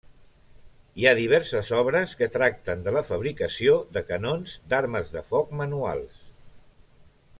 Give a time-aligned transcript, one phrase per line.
[1.01, 6.27] Hi ha diverses obres que tracten de la fabricació de canons d'armes de foc manuals.